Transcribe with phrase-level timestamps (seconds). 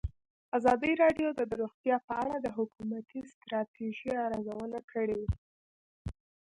[0.57, 5.21] ازادي راډیو د روغتیا په اړه د حکومتي ستراتیژۍ ارزونه کړې.